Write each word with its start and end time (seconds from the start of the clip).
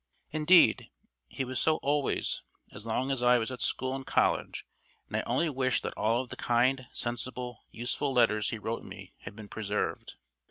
Indeed, 0.31 0.89
he 1.27 1.45
was 1.45 1.59
so 1.59 1.75
always, 1.83 2.41
as 2.71 2.87
long 2.87 3.11
as 3.11 3.21
I 3.21 3.37
was 3.37 3.51
at 3.51 3.61
school 3.61 3.93
and 3.95 4.03
college, 4.03 4.65
and 5.07 5.15
I 5.15 5.21
only 5.27 5.47
wish 5.47 5.81
that 5.81 5.93
all 5.93 6.23
of 6.23 6.29
the 6.29 6.35
kind, 6.35 6.87
sensible, 6.91 7.59
useful 7.69 8.11
letters 8.11 8.49
he 8.49 8.57
wrote 8.57 8.83
me 8.83 9.13
had 9.19 9.35
been 9.35 9.47
preserved. 9.47 10.15